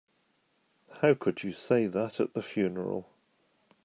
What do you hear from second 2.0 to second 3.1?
at the funeral?